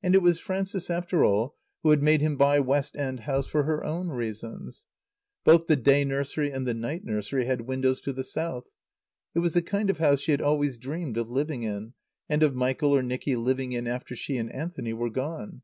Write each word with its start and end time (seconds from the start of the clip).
And 0.00 0.14
it 0.14 0.22
was 0.22 0.38
Frances, 0.38 0.88
after 0.90 1.24
all, 1.24 1.56
who 1.82 1.90
had 1.90 2.04
made 2.04 2.20
him 2.20 2.36
buy 2.36 2.60
West 2.60 2.94
End 2.96 3.18
House 3.26 3.48
for 3.48 3.64
her 3.64 3.82
own 3.84 4.10
reasons. 4.10 4.86
Both 5.42 5.66
the 5.66 5.74
day 5.74 6.04
nursery 6.04 6.52
and 6.52 6.68
the 6.68 6.72
night 6.72 7.04
nursery 7.04 7.46
had 7.46 7.62
windows 7.62 8.00
to 8.02 8.12
the 8.12 8.22
south. 8.22 8.66
It 9.34 9.40
was 9.40 9.54
the 9.54 9.62
kind 9.62 9.90
of 9.90 9.98
house 9.98 10.20
she 10.20 10.30
had 10.30 10.40
always 10.40 10.78
dreamed 10.78 11.16
of 11.16 11.30
living 11.32 11.64
in, 11.64 11.94
and 12.28 12.44
of 12.44 12.54
Michael, 12.54 12.94
or 12.94 13.02
Nicky 13.02 13.34
living 13.34 13.72
in 13.72 13.88
after 13.88 14.14
she 14.14 14.36
and 14.36 14.52
Anthony 14.52 14.92
were 14.92 15.10
gone. 15.10 15.62